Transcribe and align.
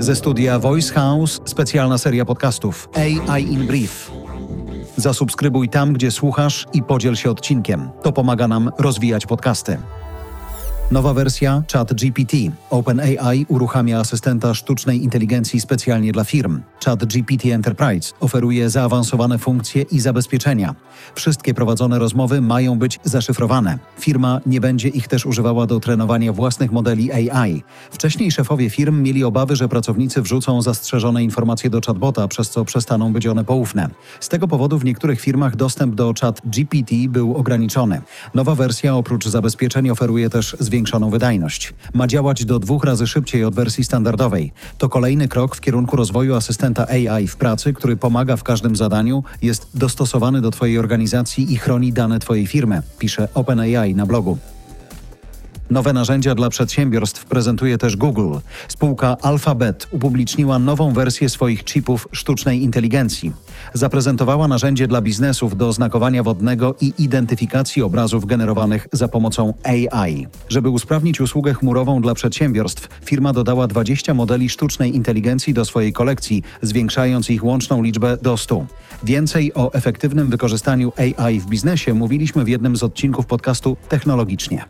Ze 0.00 0.16
studia 0.16 0.58
Voice 0.58 0.94
House 0.94 1.40
specjalna 1.44 1.98
seria 1.98 2.24
podcastów 2.24 2.88
AI 2.94 3.52
in 3.52 3.66
Brief. 3.66 4.10
Zasubskrybuj 4.96 5.68
tam, 5.68 5.92
gdzie 5.92 6.10
słuchasz 6.10 6.66
i 6.72 6.82
podziel 6.82 7.16
się 7.16 7.30
odcinkiem. 7.30 7.90
To 8.02 8.12
pomaga 8.12 8.48
nam 8.48 8.70
rozwijać 8.78 9.26
podcasty. 9.26 9.78
Nowa 10.90 11.14
wersja 11.14 11.62
ChatGPT. 11.72 12.32
OpenAI 12.70 13.46
uruchamia 13.48 14.00
asystenta 14.00 14.54
sztucznej 14.54 15.04
inteligencji 15.04 15.60
specjalnie 15.60 16.12
dla 16.12 16.24
firm. 16.24 16.60
ChatGPT 16.84 17.46
Enterprise 17.52 18.12
oferuje 18.20 18.70
zaawansowane 18.70 19.38
funkcje 19.38 19.82
i 19.82 20.00
zabezpieczenia. 20.00 20.74
Wszystkie 21.14 21.54
prowadzone 21.54 21.98
rozmowy 21.98 22.40
mają 22.40 22.78
być 22.78 23.00
zaszyfrowane. 23.04 23.78
Firma 24.00 24.40
nie 24.46 24.60
będzie 24.60 24.88
ich 24.88 25.08
też 25.08 25.26
używała 25.26 25.66
do 25.66 25.80
trenowania 25.80 26.32
własnych 26.32 26.72
modeli 26.72 27.12
AI. 27.12 27.62
Wcześniej 27.90 28.32
szefowie 28.32 28.70
firm 28.70 29.02
mieli 29.02 29.24
obawy, 29.24 29.56
że 29.56 29.68
pracownicy 29.68 30.22
wrzucą 30.22 30.62
zastrzeżone 30.62 31.24
informacje 31.24 31.70
do 31.70 31.80
chatbota, 31.86 32.28
przez 32.28 32.50
co 32.50 32.64
przestaną 32.64 33.12
być 33.12 33.26
one 33.26 33.44
poufne. 33.44 33.88
Z 34.20 34.28
tego 34.28 34.48
powodu 34.48 34.78
w 34.78 34.84
niektórych 34.84 35.20
firmach 35.20 35.56
dostęp 35.56 35.94
do 35.94 36.14
ChatGPT 36.20 36.94
był 37.08 37.36
ograniczony. 37.36 38.00
Nowa 38.34 38.54
wersja 38.54 38.96
oprócz 38.96 39.28
zabezpieczeń 39.28 39.90
oferuje 39.90 40.30
też 40.30 40.56
zwiększone 40.60 40.77
zwiększoną 40.78 41.10
wydajność. 41.10 41.74
Ma 41.94 42.06
działać 42.06 42.44
do 42.44 42.58
dwóch 42.58 42.84
razy 42.84 43.06
szybciej 43.06 43.44
od 43.44 43.54
wersji 43.54 43.84
standardowej. 43.84 44.52
To 44.78 44.88
kolejny 44.88 45.28
krok 45.28 45.56
w 45.56 45.60
kierunku 45.60 45.96
rozwoju 45.96 46.34
asystenta 46.34 46.86
AI 46.88 47.26
w 47.26 47.36
pracy, 47.36 47.72
który 47.72 47.96
pomaga 47.96 48.36
w 48.36 48.42
każdym 48.42 48.76
zadaniu, 48.76 49.24
jest 49.42 49.68
dostosowany 49.74 50.40
do 50.40 50.50
Twojej 50.50 50.78
organizacji 50.78 51.52
i 51.52 51.56
chroni 51.56 51.92
dane 51.92 52.18
Twojej 52.18 52.46
firmy, 52.46 52.82
pisze 52.98 53.28
OpenAI 53.34 53.94
na 53.94 54.06
blogu. 54.06 54.38
Nowe 55.70 55.92
narzędzia 55.92 56.34
dla 56.34 56.50
przedsiębiorstw 56.50 57.24
prezentuje 57.24 57.78
też 57.78 57.96
Google. 57.96 58.34
Spółka 58.68 59.16
Alphabet 59.22 59.88
upubliczniła 59.90 60.58
nową 60.58 60.92
wersję 60.92 61.28
swoich 61.28 61.64
chipów 61.64 62.08
sztucznej 62.12 62.62
inteligencji. 62.62 63.32
Zaprezentowała 63.74 64.48
narzędzie 64.48 64.88
dla 64.88 65.00
biznesów 65.00 65.56
do 65.56 65.72
znakowania 65.72 66.22
wodnego 66.22 66.74
i 66.80 66.92
identyfikacji 66.98 67.82
obrazów 67.82 68.26
generowanych 68.26 68.88
za 68.92 69.08
pomocą 69.08 69.54
AI. 69.62 70.26
Żeby 70.48 70.68
usprawnić 70.68 71.20
usługę 71.20 71.54
chmurową 71.54 72.02
dla 72.02 72.14
przedsiębiorstw, 72.14 72.88
firma 73.04 73.32
dodała 73.32 73.66
20 73.66 74.14
modeli 74.14 74.48
sztucznej 74.48 74.96
inteligencji 74.96 75.54
do 75.54 75.64
swojej 75.64 75.92
kolekcji, 75.92 76.42
zwiększając 76.62 77.30
ich 77.30 77.44
łączną 77.44 77.82
liczbę 77.82 78.16
do 78.22 78.36
100. 78.36 78.66
Więcej 79.02 79.54
o 79.54 79.72
efektywnym 79.72 80.30
wykorzystaniu 80.30 80.92
AI 80.96 81.40
w 81.40 81.46
biznesie 81.46 81.94
mówiliśmy 81.94 82.44
w 82.44 82.48
jednym 82.48 82.76
z 82.76 82.82
odcinków 82.82 83.26
podcastu 83.26 83.76
Technologicznie. 83.88 84.64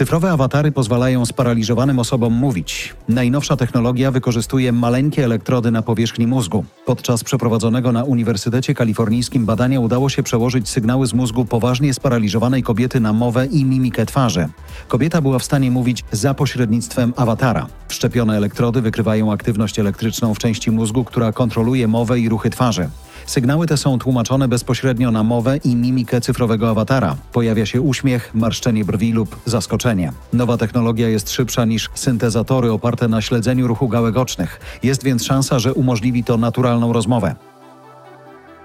Cyfrowe 0.00 0.30
awatary 0.30 0.72
pozwalają 0.72 1.26
sparaliżowanym 1.26 1.98
osobom 1.98 2.32
mówić. 2.32 2.94
Najnowsza 3.08 3.56
technologia 3.56 4.10
wykorzystuje 4.10 4.72
maleńkie 4.72 5.24
elektrody 5.24 5.70
na 5.70 5.82
powierzchni 5.82 6.26
mózgu. 6.26 6.64
Podczas 6.86 7.24
przeprowadzonego 7.24 7.92
na 7.92 8.04
Uniwersytecie 8.04 8.74
Kalifornijskim 8.74 9.46
badania 9.46 9.80
udało 9.80 10.08
się 10.08 10.22
przełożyć 10.22 10.68
sygnały 10.68 11.06
z 11.06 11.14
mózgu 11.14 11.44
poważnie 11.44 11.94
sparaliżowanej 11.94 12.62
kobiety 12.62 13.00
na 13.00 13.12
mowę 13.12 13.46
i 13.46 13.64
mimikę 13.64 14.06
twarzy. 14.06 14.48
Kobieta 14.88 15.22
była 15.22 15.38
w 15.38 15.44
stanie 15.44 15.70
mówić 15.70 16.04
za 16.12 16.34
pośrednictwem 16.34 17.12
awatara. 17.16 17.66
Wszczepione 17.88 18.36
elektrody 18.36 18.80
wykrywają 18.80 19.32
aktywność 19.32 19.78
elektryczną 19.78 20.34
w 20.34 20.38
części 20.38 20.70
mózgu, 20.70 21.04
która 21.04 21.32
kontroluje 21.32 21.88
mowę 21.88 22.20
i 22.20 22.28
ruchy 22.28 22.50
twarzy. 22.50 22.88
Sygnały 23.26 23.66
te 23.66 23.76
są 23.76 23.98
tłumaczone 23.98 24.48
bezpośrednio 24.48 25.10
na 25.10 25.22
mowę 25.22 25.56
i 25.56 25.76
mimikę 25.76 26.20
cyfrowego 26.20 26.70
awatara. 26.70 27.16
Pojawia 27.32 27.66
się 27.66 27.80
uśmiech, 27.80 28.34
marszczenie 28.34 28.84
brwi 28.84 29.12
lub 29.12 29.36
zaskoczenie. 29.46 30.12
Nowa 30.32 30.56
technologia 30.56 31.08
jest 31.08 31.30
szybsza 31.30 31.64
niż 31.64 31.90
syntezatory 31.94 32.72
oparte 32.72 33.08
na 33.08 33.22
śledzeniu 33.22 33.66
ruchu 33.66 33.88
gałek 33.88 34.16
ocznych. 34.16 34.60
Jest 34.82 35.04
więc 35.04 35.24
szansa, 35.24 35.58
że 35.58 35.74
umożliwi 35.74 36.24
to 36.24 36.36
naturalną 36.36 36.92
rozmowę. 36.92 37.49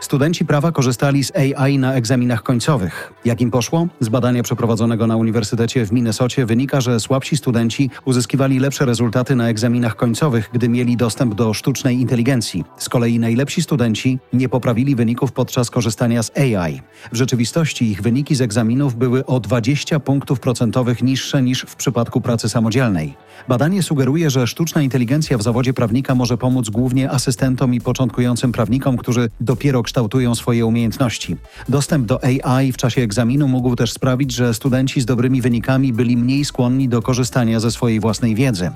Studenci 0.00 0.44
prawa 0.44 0.72
korzystali 0.72 1.24
z 1.24 1.32
AI 1.36 1.78
na 1.78 1.94
egzaminach 1.94 2.42
końcowych. 2.42 3.12
Jak 3.24 3.40
im 3.40 3.50
poszło? 3.50 3.88
Z 4.00 4.08
badania 4.08 4.42
przeprowadzonego 4.42 5.06
na 5.06 5.16
Uniwersytecie 5.16 5.86
w 5.86 5.92
Minnesocie 5.92 6.46
wynika, 6.46 6.80
że 6.80 7.00
słabsi 7.00 7.36
studenci 7.36 7.90
uzyskiwali 8.04 8.58
lepsze 8.58 8.84
rezultaty 8.84 9.36
na 9.36 9.48
egzaminach 9.48 9.96
końcowych, 9.96 10.50
gdy 10.52 10.68
mieli 10.68 10.96
dostęp 10.96 11.34
do 11.34 11.54
sztucznej 11.54 12.00
inteligencji. 12.00 12.64
Z 12.76 12.88
kolei 12.88 13.18
najlepsi 13.18 13.62
studenci 13.62 14.18
nie 14.32 14.48
poprawili 14.48 14.96
wyników 14.96 15.32
podczas 15.32 15.70
korzystania 15.70 16.22
z 16.22 16.38
AI. 16.38 16.80
W 17.12 17.16
rzeczywistości 17.16 17.90
ich 17.90 18.02
wyniki 18.02 18.34
z 18.34 18.40
egzaminów 18.40 18.96
były 18.96 19.26
o 19.26 19.40
20 19.40 20.00
punktów 20.00 20.40
procentowych 20.40 21.02
niższe 21.02 21.42
niż 21.42 21.62
w 21.68 21.76
przypadku 21.76 22.20
pracy 22.20 22.48
samodzielnej. 22.48 23.14
Badanie 23.48 23.82
sugeruje, 23.82 24.30
że 24.30 24.46
sztuczna 24.46 24.82
inteligencja 24.82 25.38
w 25.38 25.42
zawodzie 25.42 25.74
prawnika 25.74 26.14
może 26.14 26.38
pomóc 26.38 26.70
głównie 26.70 27.10
asystentom 27.10 27.74
i 27.74 27.80
początkującym 27.80 28.52
prawnikom, 28.52 28.96
którzy 28.96 29.30
dopiero 29.40 29.82
kształtują 29.86 30.34
swoje 30.34 30.66
umiejętności. 30.66 31.36
Dostęp 31.68 32.06
do 32.06 32.24
AI 32.24 32.72
w 32.72 32.76
czasie 32.76 33.02
egzaminu 33.02 33.48
mógł 33.48 33.76
też 33.76 33.92
sprawić, 33.92 34.32
że 34.32 34.54
studenci 34.54 35.00
z 35.00 35.06
dobrymi 35.06 35.40
wynikami 35.40 35.92
byli 35.92 36.16
mniej 36.16 36.44
skłonni 36.44 36.88
do 36.88 37.02
korzystania 37.02 37.60
ze 37.60 37.70
swojej 37.70 38.00
własnej 38.00 38.34
wiedzy. 38.34 38.70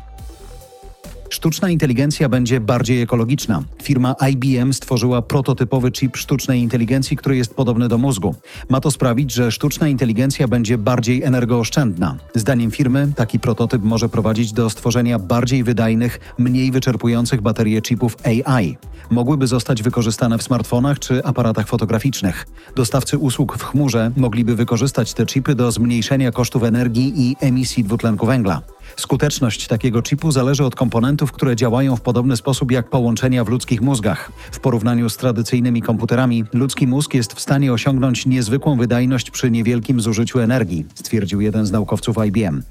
Sztuczna 1.41 1.71
inteligencja 1.71 2.29
będzie 2.29 2.61
bardziej 2.61 3.03
ekologiczna. 3.03 3.63
Firma 3.83 4.15
IBM 4.31 4.73
stworzyła 4.73 5.23
prototypowy 5.23 5.93
chip 5.93 6.17
sztucznej 6.17 6.61
inteligencji, 6.61 7.17
który 7.17 7.37
jest 7.37 7.55
podobny 7.55 7.89
do 7.89 7.99
mózgu. 7.99 8.35
Ma 8.69 8.81
to 8.81 8.91
sprawić, 8.91 9.33
że 9.33 9.53
sztuczna 9.53 9.89
inteligencja 9.89 10.49
będzie 10.49 10.79
bardziej 10.79 11.23
energooszczędna. 11.23 12.17
Zdaniem 12.35 12.71
firmy 12.71 13.13
taki 13.17 13.41
prototyp 13.41 13.83
może 13.83 14.09
prowadzić 14.09 14.53
do 14.53 14.71
stworzenia 14.71 15.19
bardziej 15.19 15.65
wydajnych, 15.65 16.35
mniej 16.39 16.71
wyczerpujących 16.71 17.41
baterie 17.41 17.83
chipów 17.83 18.17
AI. 18.25 18.77
Mogłyby 19.11 19.47
zostać 19.47 19.83
wykorzystane 19.83 20.39
w 20.39 20.43
smartfonach 20.43 20.99
czy 20.99 21.25
aparatach 21.25 21.69
fotograficznych. 21.69 22.47
Dostawcy 22.77 23.19
usług 23.19 23.59
w 23.59 23.63
chmurze 23.63 24.11
mogliby 24.17 24.57
wykorzystać 24.57 25.15
te 25.15 25.27
chipy 25.27 25.55
do 25.55 25.73
zmniejszenia 25.73 26.33
kosztów 26.33 26.63
energii 26.63 27.13
i 27.17 27.37
emisji 27.41 27.85
dwutlenku 27.85 28.27
węgla. 28.27 28.63
Skuteczność 28.97 29.67
takiego 29.67 30.03
chipu 30.03 30.33
zależy 30.33 30.65
od 30.65 30.75
komponentów, 30.75 31.33
które 31.33 31.57
działają 31.57 31.97
w 31.97 32.01
podobny 32.01 32.37
sposób 32.37 32.71
jak 32.73 32.91
połączenia 32.91 33.45
w 33.45 33.49
ludzkich 33.49 33.81
mózgach. 33.81 34.33
W 34.53 34.61
porównaniu 34.61 35.09
z 35.09 35.17
tradycyjnymi 35.17 35.83
komputerami, 35.83 36.45
ludzki 36.53 36.87
mózg 36.87 37.15
jest 37.15 37.33
w 37.33 37.41
stanie 37.41 37.73
osiągnąć 37.73 38.27
niezwykłą 38.27 38.77
wydajność 38.77 39.31
przy 39.31 39.51
niewielkim 39.51 40.01
zużyciu 40.01 40.41
energii, 40.41 40.87
stwierdził 40.95 41.41
jeden 41.41 41.67
z 41.67 41.71
naukowców 41.71 42.17
IBM. 42.27 42.63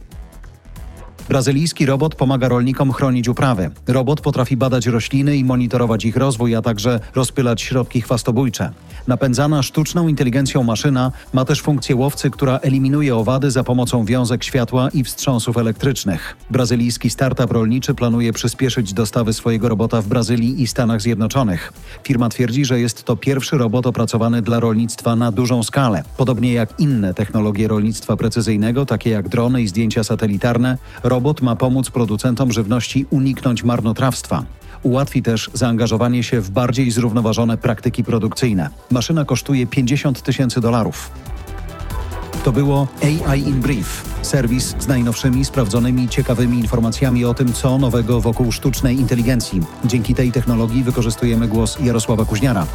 Brazylijski 1.30 1.86
robot 1.86 2.16
pomaga 2.16 2.48
rolnikom 2.48 2.92
chronić 2.92 3.28
uprawy. 3.28 3.70
Robot 3.88 4.22
potrafi 4.22 4.58
badać 4.58 4.88
rośliny 4.88 5.38
i 5.38 5.44
monitorować 5.44 6.06
ich 6.06 6.16
rozwój, 6.16 6.56
a 6.56 6.62
także 6.62 7.00
rozpylać 7.16 7.62
środki 7.62 8.02
chwastobójcze. 8.02 8.72
Napędzana 9.08 9.64
sztuczną 9.64 10.08
inteligencją 10.08 10.64
maszyna 10.64 11.12
ma 11.34 11.46
też 11.46 11.62
funkcję 11.62 11.96
łowcy, 11.96 12.30
która 12.30 12.58
eliminuje 12.58 13.16
owady 13.16 13.52
za 13.52 13.64
pomocą 13.64 14.06
wiązek 14.06 14.44
światła 14.44 14.90
i 14.94 15.04
wstrząsów 15.04 15.58
elektrycznych. 15.58 16.38
Brazylijski 16.50 17.10
startup 17.10 17.52
rolniczy 17.52 17.94
planuje 17.94 18.34
przyspieszyć 18.34 18.94
dostawy 18.94 19.34
swojego 19.34 19.70
robota 19.70 20.02
w 20.02 20.08
Brazylii 20.08 20.62
i 20.62 20.68
Stanach 20.68 21.02
Zjednoczonych. 21.02 21.74
Firma 22.04 22.30
twierdzi, 22.30 22.66
że 22.66 22.80
jest 22.80 23.04
to 23.04 23.16
pierwszy 23.16 23.58
robot 23.58 23.88
opracowany 23.88 24.42
dla 24.42 24.60
rolnictwa 24.60 25.16
na 25.16 25.32
dużą 25.32 25.64
skalę. 25.64 26.04
Podobnie 26.18 26.54
jak 26.54 26.80
inne 26.80 27.14
technologie 27.14 27.68
rolnictwa 27.68 28.18
precyzyjnego, 28.18 28.86
takie 28.86 29.10
jak 29.10 29.30
drony 29.30 29.62
i 29.62 29.68
zdjęcia 29.68 30.04
satelitarne, 30.04 30.78
robot 31.19 31.41
ma 31.41 31.56
pomóc 31.56 31.90
producentom 31.90 32.52
żywności 32.52 33.06
uniknąć 33.09 33.63
marnotrawstwa. 33.63 34.44
Ułatwi 34.84 35.22
też 35.22 35.50
zaangażowanie 35.53 36.24
się 36.24 36.41
w 36.41 36.50
bardziej 36.50 36.91
zrównoważone 36.91 37.57
praktyki 37.57 38.03
produkcyjne. 38.03 38.69
Maszyna 38.91 39.25
kosztuje 39.25 39.68
50 39.68 40.22
tysięcy 40.22 40.62
dolarów. 40.62 41.12
To 42.44 42.52
było 42.52 42.88
AI 43.03 43.40
in 43.40 43.62
Brief, 43.62 44.19
serwis 44.22 44.75
z 44.80 44.88
najnowszymi, 44.88 45.46
sprawdzonymi, 45.46 46.10
ciekawymi 46.10 46.60
informacjami 46.60 47.25
o 47.25 47.33
tym, 47.33 47.54
co 47.54 47.77
nowego 47.77 48.22
wokół 48.22 48.51
sztucznej 48.51 49.00
inteligencji. 49.00 49.62
Dzięki 49.86 50.15
tej 50.15 50.31
technologii 50.31 50.83
wykorzystujemy 50.83 51.48
głos 51.48 51.77
Jarosława 51.80 52.25
Kuźniara. 52.25 52.65